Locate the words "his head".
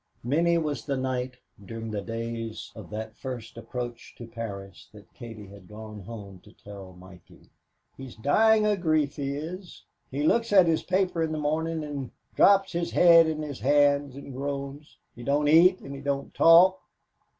12.71-13.27